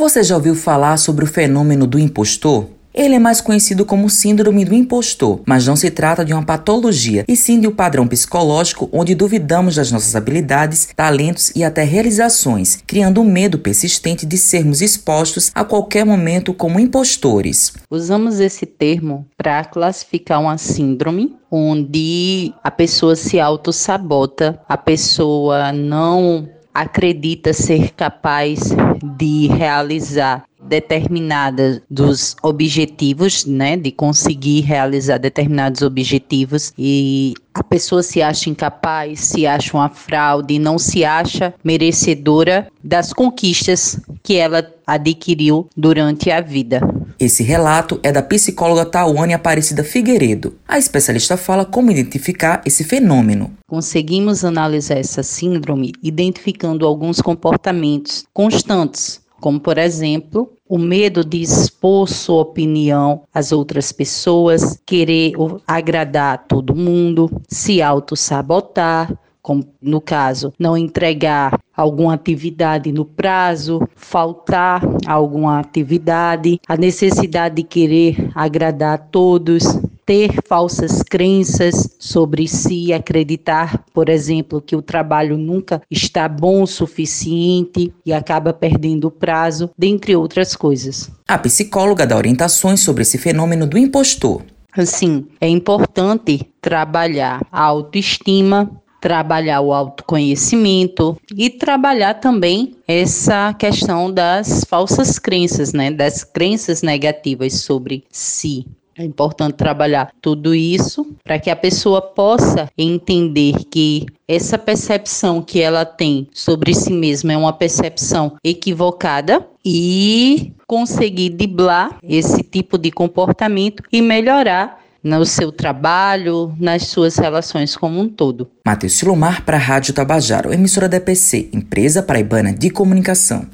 Você 0.00 0.22
já 0.22 0.34
ouviu 0.34 0.54
falar 0.54 0.96
sobre 0.96 1.26
o 1.26 1.28
fenômeno 1.28 1.86
do 1.86 1.98
impostor? 1.98 2.68
Ele 2.94 3.16
é 3.16 3.18
mais 3.18 3.42
conhecido 3.42 3.84
como 3.84 4.08
síndrome 4.08 4.64
do 4.64 4.74
impostor, 4.74 5.42
mas 5.44 5.66
não 5.66 5.76
se 5.76 5.90
trata 5.90 6.24
de 6.24 6.32
uma 6.32 6.42
patologia, 6.42 7.22
e 7.28 7.36
sim 7.36 7.60
de 7.60 7.68
um 7.68 7.70
padrão 7.70 8.08
psicológico 8.08 8.88
onde 8.94 9.14
duvidamos 9.14 9.74
das 9.74 9.92
nossas 9.92 10.16
habilidades, 10.16 10.88
talentos 10.96 11.52
e 11.54 11.62
até 11.62 11.84
realizações, 11.84 12.78
criando 12.86 13.20
um 13.20 13.24
medo 13.24 13.58
persistente 13.58 14.24
de 14.24 14.38
sermos 14.38 14.80
expostos 14.80 15.50
a 15.54 15.64
qualquer 15.64 16.06
momento 16.06 16.54
como 16.54 16.80
impostores. 16.80 17.74
Usamos 17.90 18.40
esse 18.40 18.64
termo 18.64 19.26
para 19.36 19.62
classificar 19.66 20.40
uma 20.40 20.56
síndrome 20.56 21.36
onde 21.50 22.54
a 22.64 22.70
pessoa 22.70 23.14
se 23.14 23.38
auto-sabota, 23.38 24.58
a 24.66 24.78
pessoa 24.78 25.70
não 25.72 26.48
acredita 26.80 27.52
ser 27.52 27.90
capaz 27.90 28.74
de 29.18 29.48
realizar 29.48 30.44
determinadas 30.62 31.82
dos 31.90 32.36
objetivos, 32.42 33.44
né, 33.44 33.76
de 33.76 33.90
conseguir 33.90 34.62
realizar 34.62 35.18
determinados 35.18 35.82
objetivos 35.82 36.72
e 36.78 37.34
a 37.52 37.62
pessoa 37.62 38.02
se 38.02 38.22
acha 38.22 38.48
incapaz, 38.48 39.20
se 39.20 39.46
acha 39.46 39.76
uma 39.76 39.88
fraude, 39.88 40.58
não 40.58 40.78
se 40.78 41.04
acha 41.04 41.52
merecedora 41.62 42.68
das 42.82 43.12
conquistas 43.12 44.00
que 44.22 44.36
ela 44.36 44.66
adquiriu 44.86 45.68
durante 45.76 46.30
a 46.30 46.40
vida. 46.40 46.80
Esse 47.20 47.42
relato 47.42 48.00
é 48.02 48.10
da 48.10 48.22
psicóloga 48.22 48.86
Tawane 48.86 49.34
Aparecida 49.34 49.84
Figueiredo. 49.84 50.54
A 50.66 50.78
especialista 50.78 51.36
fala 51.36 51.66
como 51.66 51.90
identificar 51.90 52.62
esse 52.64 52.82
fenômeno. 52.82 53.52
Conseguimos 53.68 54.42
analisar 54.42 54.96
essa 54.96 55.22
síndrome 55.22 55.92
identificando 56.02 56.86
alguns 56.86 57.20
comportamentos 57.20 58.24
constantes 58.32 59.20
como 59.38 59.58
por 59.58 59.78
exemplo 59.78 60.52
o 60.68 60.78
medo 60.78 61.24
de 61.24 61.40
expor 61.40 62.08
sua 62.08 62.42
opinião 62.42 63.22
às 63.34 63.50
outras 63.50 63.90
pessoas, 63.90 64.78
querer 64.86 65.32
agradar 65.66 66.44
todo 66.46 66.76
mundo, 66.76 67.30
se 67.48 67.82
auto-sabotar, 67.82 69.12
como 69.42 69.66
no 69.80 70.00
caso, 70.00 70.52
não 70.58 70.76
entregar 70.76 71.58
alguma 71.76 72.14
atividade 72.14 72.92
no 72.92 73.04
prazo, 73.04 73.88
faltar 73.96 74.82
alguma 75.06 75.58
atividade, 75.58 76.60
a 76.68 76.76
necessidade 76.76 77.56
de 77.56 77.62
querer 77.62 78.30
agradar 78.34 78.94
a 78.94 78.98
todos, 78.98 79.64
ter 80.04 80.32
falsas 80.46 81.02
crenças 81.02 81.96
sobre 81.98 82.48
si, 82.48 82.92
acreditar, 82.92 83.84
por 83.94 84.08
exemplo, 84.08 84.60
que 84.60 84.74
o 84.74 84.82
trabalho 84.82 85.38
nunca 85.38 85.80
está 85.90 86.28
bom 86.28 86.62
o 86.62 86.66
suficiente 86.66 87.94
e 88.04 88.12
acaba 88.12 88.52
perdendo 88.52 89.06
o 89.06 89.10
prazo, 89.10 89.70
dentre 89.78 90.16
outras 90.16 90.56
coisas. 90.56 91.10
A 91.28 91.38
psicóloga 91.38 92.06
dá 92.06 92.16
orientações 92.16 92.80
sobre 92.80 93.02
esse 93.02 93.18
fenômeno 93.18 93.66
do 93.66 93.78
impostor. 93.78 94.42
Assim, 94.72 95.26
é 95.40 95.48
importante 95.48 96.46
trabalhar 96.60 97.40
a 97.50 97.62
autoestima, 97.62 98.70
trabalhar 99.00 99.60
o 99.60 99.72
autoconhecimento 99.72 101.16
e 101.36 101.48
trabalhar 101.48 102.14
também 102.14 102.76
essa 102.86 103.54
questão 103.54 104.12
das 104.12 104.64
falsas 104.64 105.18
crenças, 105.18 105.72
né, 105.72 105.90
das 105.90 106.22
crenças 106.22 106.82
negativas 106.82 107.54
sobre 107.54 108.04
si. 108.10 108.66
É 109.00 109.04
importante 109.04 109.54
trabalhar 109.54 110.12
tudo 110.20 110.54
isso 110.54 111.06
para 111.24 111.38
que 111.38 111.48
a 111.48 111.56
pessoa 111.56 112.02
possa 112.02 112.68
entender 112.76 113.54
que 113.70 114.04
essa 114.28 114.58
percepção 114.58 115.40
que 115.40 115.58
ela 115.58 115.86
tem 115.86 116.28
sobre 116.34 116.74
si 116.74 116.92
mesma 116.92 117.32
é 117.32 117.36
uma 117.36 117.52
percepção 117.52 118.36
equivocada 118.44 119.46
e 119.64 120.52
conseguir 120.66 121.30
driblar 121.30 121.98
esse 122.02 122.42
tipo 122.42 122.76
de 122.76 122.90
comportamento 122.90 123.82
e 123.90 124.02
melhorar 124.02 124.79
no 125.02 125.24
seu 125.24 125.50
trabalho, 125.50 126.54
nas 126.58 126.86
suas 126.86 127.16
relações 127.16 127.76
como 127.76 128.00
um 128.00 128.08
todo. 128.08 128.50
Matheus 128.64 128.92
Silomar 128.92 129.44
para 129.44 129.56
a 129.56 129.60
Rádio 129.60 129.94
Tabajaro, 129.94 130.52
emissora 130.52 130.88
da 130.88 130.98
EPC, 130.98 131.50
empresa 131.52 132.02
paraibana 132.02 132.52
de 132.52 132.70
comunicação. 132.70 133.46